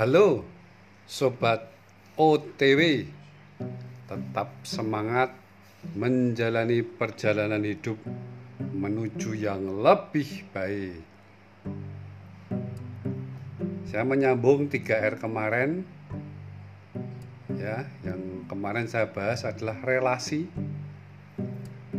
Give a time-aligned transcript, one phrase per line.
[0.00, 0.48] Halo
[1.04, 1.68] Sobat
[2.16, 3.04] OTW
[4.08, 5.28] Tetap semangat
[5.92, 8.00] menjalani perjalanan hidup
[8.72, 11.04] menuju yang lebih baik.
[13.92, 15.84] Saya menyambung 3R kemarin.
[17.60, 20.48] Ya yang kemarin saya bahas adalah relasi.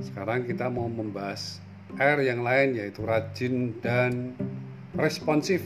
[0.02, 1.62] Sekarang kita mau membahas
[2.02, 4.34] R yang lain yaitu rajin dan
[4.98, 5.62] responsif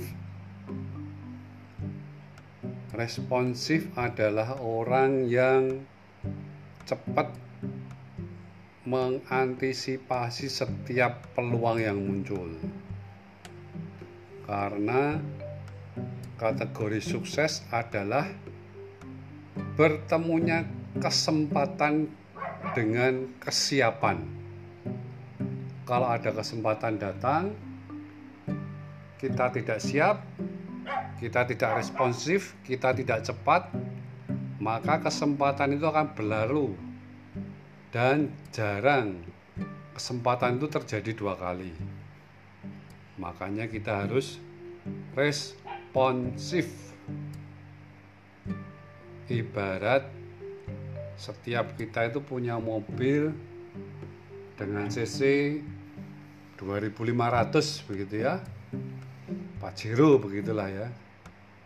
[2.96, 5.84] responsif adalah orang yang
[6.88, 7.30] cepat
[8.86, 12.54] mengantisipasi setiap peluang yang muncul.
[14.46, 15.18] Karena
[16.38, 18.30] kategori sukses adalah
[19.74, 20.64] bertemunya
[21.02, 22.08] kesempatan
[22.78, 24.22] dengan kesiapan.
[25.86, 27.54] Kalau ada kesempatan datang,
[29.18, 30.22] kita tidak siap,
[31.16, 33.72] kita tidak responsif, kita tidak cepat,
[34.60, 36.76] maka kesempatan itu akan berlalu
[37.96, 39.24] dan jarang
[39.96, 41.72] kesempatan itu terjadi dua kali.
[43.16, 44.44] Makanya kita harus
[45.16, 46.92] responsif.
[49.32, 50.06] Ibarat
[51.16, 53.32] setiap kita itu punya mobil
[54.60, 55.20] dengan cc
[56.60, 58.44] 2500 begitu ya.
[59.64, 61.05] Pajero begitulah ya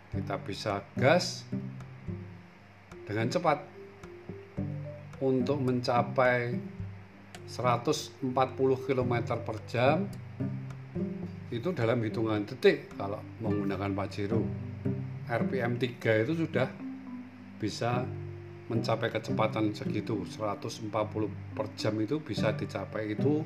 [0.09, 1.45] kita bisa gas
[3.05, 3.61] dengan cepat
[5.21, 6.57] untuk mencapai
[7.49, 8.30] 140
[8.85, 10.05] km per jam.
[11.49, 14.41] Itu dalam hitungan detik kalau menggunakan Pajero
[15.25, 16.69] RPM 3 itu sudah
[17.57, 18.05] bisa
[18.69, 20.30] mencapai kecepatan segitu.
[20.30, 20.93] 140
[21.57, 23.17] per jam itu bisa dicapai.
[23.17, 23.41] Itu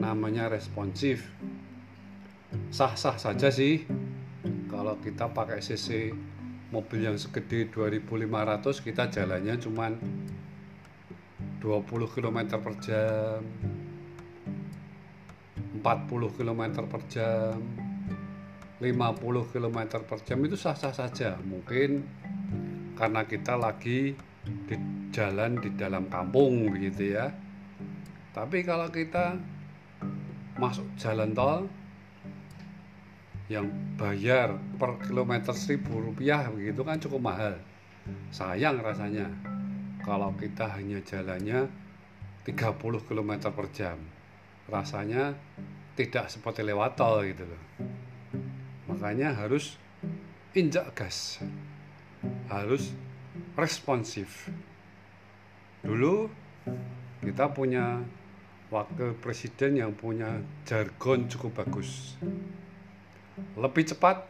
[0.00, 1.28] namanya responsif.
[2.72, 3.84] Sah-sah saja sih
[4.80, 6.08] kalau kita pakai cc
[6.72, 9.92] mobil yang segede 2500 kita jalannya cuman
[11.60, 11.84] 20
[12.16, 13.44] km per jam
[15.84, 15.84] 40
[16.32, 17.60] km per jam
[18.80, 21.36] 50 km per jam itu sah-sah saja.
[21.36, 22.00] Mungkin
[22.96, 24.16] karena kita lagi
[24.64, 24.76] di
[25.12, 27.28] jalan di dalam kampung begitu ya.
[28.32, 29.36] Tapi kalau kita
[30.56, 31.68] masuk jalan tol
[33.50, 33.66] yang
[33.98, 37.58] bayar per kilometer seribu rupiah begitu kan cukup mahal.
[38.30, 39.26] Sayang rasanya
[40.06, 41.66] kalau kita hanya jalannya
[42.46, 42.78] 30
[43.10, 43.98] km per jam.
[44.70, 45.34] Rasanya
[45.98, 47.62] tidak seperti lewat tol gitu loh.
[48.86, 49.74] Makanya harus
[50.54, 51.42] injak gas.
[52.46, 52.94] Harus
[53.58, 54.46] responsif.
[55.82, 56.30] Dulu
[57.18, 57.98] kita punya
[58.70, 62.14] wakil presiden yang punya jargon cukup bagus
[63.58, 64.24] lebih cepat,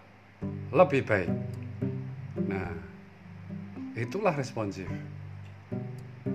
[0.75, 1.31] lebih baik.
[2.47, 2.71] Nah,
[3.95, 4.89] itulah responsif.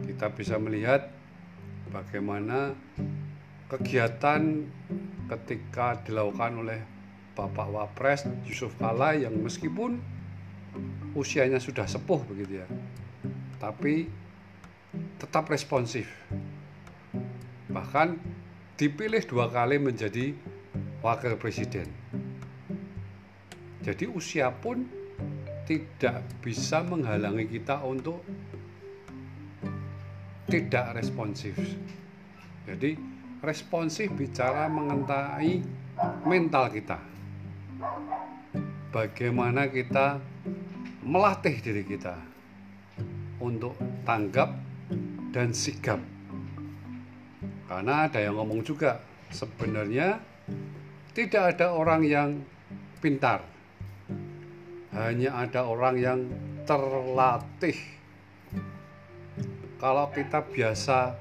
[0.06, 1.12] Kita bisa melihat
[1.92, 2.76] bagaimana
[3.68, 4.64] kegiatan
[5.26, 6.80] ketika dilakukan oleh
[7.36, 10.00] Bapak Wapres Yusuf Kala yang meskipun
[11.18, 12.68] usianya sudah sepuh begitu ya,
[13.60, 14.08] tapi
[15.20, 16.08] tetap responsif.
[17.68, 18.08] Bahkan
[18.80, 20.36] dipilih dua kali menjadi
[21.04, 21.88] wakil presiden.
[23.86, 24.82] Jadi usia pun
[25.70, 28.26] tidak bisa menghalangi kita untuk
[30.50, 31.54] tidak responsif.
[32.66, 32.98] Jadi
[33.46, 35.62] responsif bicara mengenai
[36.26, 36.98] mental kita.
[38.90, 40.18] Bagaimana kita
[41.06, 42.18] melatih diri kita
[43.38, 44.50] untuk tanggap
[45.30, 46.02] dan sigap.
[47.70, 48.98] Karena ada yang ngomong juga,
[49.30, 50.18] sebenarnya
[51.14, 52.30] tidak ada orang yang
[52.98, 53.55] pintar
[54.96, 56.20] hanya ada orang yang
[56.64, 57.76] terlatih.
[59.76, 61.20] Kalau kita biasa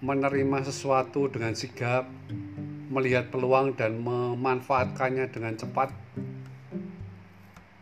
[0.00, 2.08] menerima sesuatu dengan sigap,
[2.88, 5.92] melihat peluang dan memanfaatkannya dengan cepat,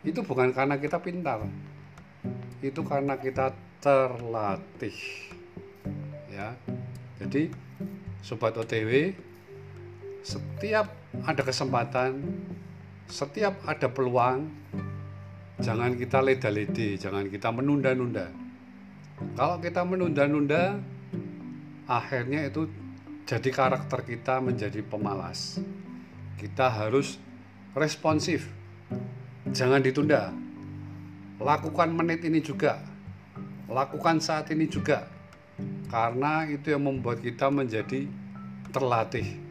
[0.05, 1.47] itu bukan karena kita pintar,
[2.61, 4.99] itu karena kita terlatih.
[6.29, 6.59] Ya,
[7.23, 7.49] jadi
[8.21, 9.15] sobat OTW,
[10.27, 10.93] setiap
[11.25, 12.21] ada kesempatan
[13.11, 14.47] setiap ada peluang
[15.61, 18.31] jangan kita leda-lede, jangan kita menunda-nunda.
[19.37, 20.81] Kalau kita menunda-nunda,
[21.85, 22.71] akhirnya itu
[23.29, 25.61] jadi karakter kita menjadi pemalas.
[26.41, 27.21] Kita harus
[27.77, 28.49] responsif.
[29.51, 30.33] Jangan ditunda.
[31.37, 32.81] Lakukan menit ini juga.
[33.69, 35.05] Lakukan saat ini juga.
[35.93, 38.09] Karena itu yang membuat kita menjadi
[38.73, 39.50] terlatih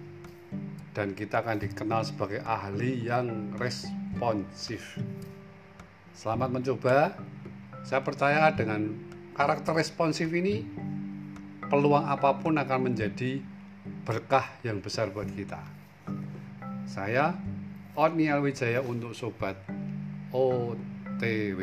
[0.94, 4.98] dan kita akan dikenal sebagai ahli yang responsif.
[6.18, 7.16] Selamat mencoba.
[7.86, 8.92] Saya percaya dengan
[9.38, 10.68] karakter responsif ini
[11.70, 13.40] peluang apa pun akan menjadi
[14.04, 15.62] berkah yang besar buat kita.
[16.90, 17.38] Saya
[17.94, 19.56] Otniel Wijaya untuk Sobat
[20.34, 21.60] OTW.